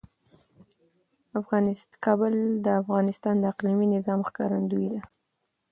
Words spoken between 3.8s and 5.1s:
نظام ښکارندوی ده.